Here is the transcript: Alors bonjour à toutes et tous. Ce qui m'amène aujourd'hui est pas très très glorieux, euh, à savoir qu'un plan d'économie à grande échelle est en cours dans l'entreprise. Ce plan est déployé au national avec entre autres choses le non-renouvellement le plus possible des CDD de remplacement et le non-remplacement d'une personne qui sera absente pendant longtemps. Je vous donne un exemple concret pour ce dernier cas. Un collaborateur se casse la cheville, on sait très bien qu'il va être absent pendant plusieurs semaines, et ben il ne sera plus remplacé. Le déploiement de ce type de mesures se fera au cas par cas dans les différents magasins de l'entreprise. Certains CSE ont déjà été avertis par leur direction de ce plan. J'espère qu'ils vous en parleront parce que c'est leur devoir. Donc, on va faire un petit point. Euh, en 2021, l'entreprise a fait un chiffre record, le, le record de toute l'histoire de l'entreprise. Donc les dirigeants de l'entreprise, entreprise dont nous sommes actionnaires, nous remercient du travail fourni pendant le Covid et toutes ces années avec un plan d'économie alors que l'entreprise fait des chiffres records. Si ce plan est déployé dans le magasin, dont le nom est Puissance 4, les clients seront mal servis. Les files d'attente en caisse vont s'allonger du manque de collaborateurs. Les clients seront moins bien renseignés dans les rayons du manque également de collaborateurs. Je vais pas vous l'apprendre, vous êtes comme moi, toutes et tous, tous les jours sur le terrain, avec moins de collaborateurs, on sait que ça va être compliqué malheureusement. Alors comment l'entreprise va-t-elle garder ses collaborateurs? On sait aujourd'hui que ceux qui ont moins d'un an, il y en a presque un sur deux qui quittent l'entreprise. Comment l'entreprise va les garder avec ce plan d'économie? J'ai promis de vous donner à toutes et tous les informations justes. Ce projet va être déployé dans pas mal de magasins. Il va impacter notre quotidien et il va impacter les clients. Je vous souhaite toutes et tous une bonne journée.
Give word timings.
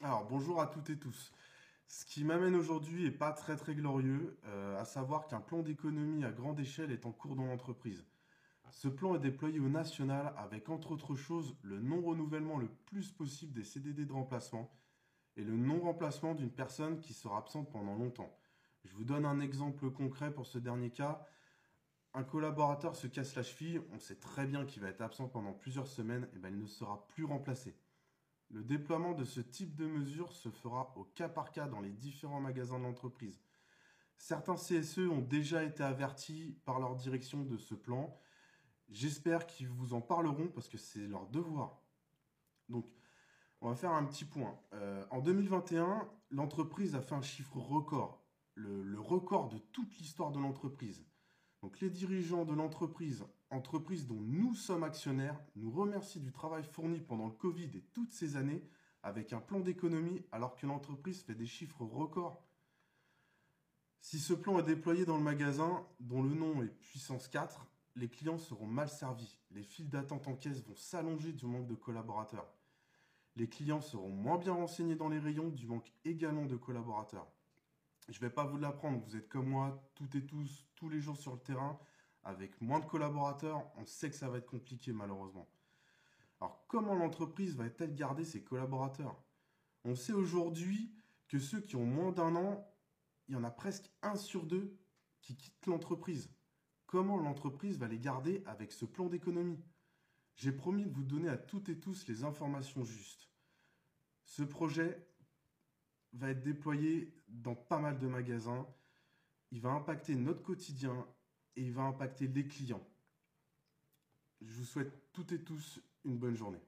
Alors 0.00 0.24
bonjour 0.28 0.60
à 0.60 0.68
toutes 0.68 0.90
et 0.90 0.96
tous. 0.96 1.32
Ce 1.88 2.04
qui 2.04 2.22
m'amène 2.22 2.54
aujourd'hui 2.54 3.06
est 3.06 3.10
pas 3.10 3.32
très 3.32 3.56
très 3.56 3.74
glorieux, 3.74 4.38
euh, 4.44 4.78
à 4.78 4.84
savoir 4.84 5.26
qu'un 5.26 5.40
plan 5.40 5.60
d'économie 5.60 6.24
à 6.24 6.30
grande 6.30 6.60
échelle 6.60 6.92
est 6.92 7.04
en 7.04 7.10
cours 7.10 7.34
dans 7.34 7.46
l'entreprise. 7.46 8.06
Ce 8.70 8.86
plan 8.86 9.16
est 9.16 9.18
déployé 9.18 9.58
au 9.58 9.68
national 9.68 10.32
avec 10.36 10.68
entre 10.68 10.92
autres 10.92 11.16
choses 11.16 11.56
le 11.62 11.80
non-renouvellement 11.80 12.58
le 12.58 12.68
plus 12.86 13.10
possible 13.10 13.52
des 13.52 13.64
CDD 13.64 14.06
de 14.06 14.12
remplacement 14.12 14.70
et 15.36 15.42
le 15.42 15.56
non-remplacement 15.56 16.36
d'une 16.36 16.52
personne 16.52 17.00
qui 17.00 17.12
sera 17.12 17.36
absente 17.36 17.68
pendant 17.72 17.96
longtemps. 17.96 18.32
Je 18.84 18.94
vous 18.94 19.04
donne 19.04 19.26
un 19.26 19.40
exemple 19.40 19.90
concret 19.90 20.32
pour 20.32 20.46
ce 20.46 20.58
dernier 20.58 20.90
cas. 20.90 21.26
Un 22.14 22.22
collaborateur 22.22 22.94
se 22.94 23.08
casse 23.08 23.34
la 23.34 23.42
cheville, 23.42 23.82
on 23.92 23.98
sait 23.98 24.20
très 24.20 24.46
bien 24.46 24.64
qu'il 24.64 24.80
va 24.80 24.90
être 24.90 25.00
absent 25.00 25.26
pendant 25.26 25.54
plusieurs 25.54 25.88
semaines, 25.88 26.28
et 26.36 26.38
ben 26.38 26.54
il 26.54 26.60
ne 26.60 26.68
sera 26.68 27.04
plus 27.08 27.24
remplacé. 27.24 27.74
Le 28.50 28.64
déploiement 28.64 29.12
de 29.12 29.24
ce 29.24 29.40
type 29.40 29.76
de 29.76 29.86
mesures 29.86 30.32
se 30.32 30.48
fera 30.48 30.92
au 30.96 31.04
cas 31.04 31.28
par 31.28 31.52
cas 31.52 31.66
dans 31.66 31.80
les 31.80 31.92
différents 31.92 32.40
magasins 32.40 32.78
de 32.78 32.84
l'entreprise. 32.84 33.42
Certains 34.16 34.56
CSE 34.56 34.98
ont 35.10 35.20
déjà 35.20 35.62
été 35.64 35.82
avertis 35.82 36.58
par 36.64 36.80
leur 36.80 36.96
direction 36.96 37.44
de 37.44 37.56
ce 37.58 37.74
plan. 37.74 38.18
J'espère 38.88 39.46
qu'ils 39.46 39.68
vous 39.68 39.92
en 39.92 40.00
parleront 40.00 40.48
parce 40.48 40.68
que 40.68 40.78
c'est 40.78 41.06
leur 41.06 41.26
devoir. 41.28 41.82
Donc, 42.68 42.86
on 43.60 43.68
va 43.68 43.76
faire 43.76 43.92
un 43.92 44.04
petit 44.04 44.24
point. 44.24 44.58
Euh, 44.72 45.04
en 45.10 45.20
2021, 45.20 46.08
l'entreprise 46.30 46.94
a 46.94 47.02
fait 47.02 47.14
un 47.14 47.22
chiffre 47.22 47.58
record, 47.58 48.24
le, 48.54 48.82
le 48.82 49.00
record 49.00 49.48
de 49.48 49.58
toute 49.58 49.96
l'histoire 49.98 50.30
de 50.30 50.40
l'entreprise. 50.40 51.04
Donc 51.62 51.80
les 51.80 51.90
dirigeants 51.90 52.44
de 52.44 52.54
l'entreprise, 52.54 53.24
entreprise 53.50 54.06
dont 54.06 54.20
nous 54.20 54.54
sommes 54.54 54.84
actionnaires, 54.84 55.40
nous 55.56 55.70
remercient 55.70 56.20
du 56.20 56.32
travail 56.32 56.62
fourni 56.62 57.00
pendant 57.00 57.26
le 57.26 57.32
Covid 57.32 57.70
et 57.74 57.84
toutes 57.92 58.12
ces 58.12 58.36
années 58.36 58.62
avec 59.02 59.32
un 59.32 59.40
plan 59.40 59.60
d'économie 59.60 60.24
alors 60.32 60.56
que 60.56 60.66
l'entreprise 60.66 61.22
fait 61.22 61.34
des 61.34 61.46
chiffres 61.46 61.84
records. 61.84 62.44
Si 64.00 64.20
ce 64.20 64.34
plan 64.34 64.58
est 64.58 64.64
déployé 64.64 65.04
dans 65.04 65.16
le 65.16 65.22
magasin, 65.22 65.84
dont 66.00 66.22
le 66.22 66.34
nom 66.34 66.62
est 66.62 66.68
Puissance 66.68 67.26
4, 67.28 67.66
les 67.96 68.08
clients 68.08 68.38
seront 68.38 68.66
mal 68.66 68.88
servis. 68.88 69.38
Les 69.50 69.64
files 69.64 69.90
d'attente 69.90 70.28
en 70.28 70.36
caisse 70.36 70.62
vont 70.62 70.76
s'allonger 70.76 71.32
du 71.32 71.46
manque 71.46 71.66
de 71.66 71.74
collaborateurs. 71.74 72.46
Les 73.34 73.48
clients 73.48 73.80
seront 73.80 74.10
moins 74.10 74.38
bien 74.38 74.52
renseignés 74.52 74.94
dans 74.94 75.08
les 75.08 75.18
rayons 75.18 75.48
du 75.48 75.66
manque 75.66 75.92
également 76.04 76.46
de 76.46 76.56
collaborateurs. 76.56 77.26
Je 78.08 78.20
vais 78.20 78.30
pas 78.30 78.44
vous 78.44 78.56
l'apprendre, 78.56 79.02
vous 79.04 79.16
êtes 79.16 79.28
comme 79.28 79.48
moi, 79.48 79.82
toutes 79.94 80.14
et 80.14 80.24
tous, 80.24 80.66
tous 80.76 80.88
les 80.88 81.00
jours 81.00 81.18
sur 81.18 81.34
le 81.34 81.40
terrain, 81.40 81.78
avec 82.22 82.60
moins 82.60 82.80
de 82.80 82.86
collaborateurs, 82.86 83.70
on 83.76 83.84
sait 83.84 84.08
que 84.10 84.16
ça 84.16 84.28
va 84.28 84.38
être 84.38 84.46
compliqué 84.46 84.92
malheureusement. 84.92 85.46
Alors 86.40 86.64
comment 86.68 86.94
l'entreprise 86.94 87.56
va-t-elle 87.56 87.94
garder 87.94 88.24
ses 88.24 88.42
collaborateurs? 88.42 89.22
On 89.84 89.94
sait 89.94 90.12
aujourd'hui 90.12 90.94
que 91.28 91.38
ceux 91.38 91.60
qui 91.60 91.76
ont 91.76 91.84
moins 91.84 92.12
d'un 92.12 92.34
an, 92.34 92.66
il 93.28 93.34
y 93.34 93.36
en 93.36 93.44
a 93.44 93.50
presque 93.50 93.90
un 94.02 94.16
sur 94.16 94.46
deux 94.46 94.78
qui 95.20 95.36
quittent 95.36 95.66
l'entreprise. 95.66 96.30
Comment 96.86 97.18
l'entreprise 97.18 97.78
va 97.78 97.88
les 97.88 97.98
garder 97.98 98.42
avec 98.46 98.72
ce 98.72 98.86
plan 98.86 99.08
d'économie? 99.08 99.62
J'ai 100.34 100.52
promis 100.52 100.86
de 100.86 100.94
vous 100.94 101.04
donner 101.04 101.28
à 101.28 101.36
toutes 101.36 101.68
et 101.68 101.78
tous 101.78 102.06
les 102.06 102.24
informations 102.24 102.84
justes. 102.84 103.28
Ce 104.24 104.42
projet 104.42 105.07
va 106.12 106.30
être 106.30 106.42
déployé 106.42 107.12
dans 107.28 107.54
pas 107.54 107.78
mal 107.78 107.98
de 107.98 108.06
magasins. 108.06 108.66
Il 109.50 109.60
va 109.60 109.70
impacter 109.70 110.14
notre 110.14 110.42
quotidien 110.42 111.06
et 111.56 111.62
il 111.62 111.72
va 111.72 111.82
impacter 111.82 112.26
les 112.26 112.46
clients. 112.46 112.86
Je 114.40 114.52
vous 114.52 114.64
souhaite 114.64 115.12
toutes 115.12 115.32
et 115.32 115.42
tous 115.42 115.80
une 116.04 116.18
bonne 116.18 116.36
journée. 116.36 116.60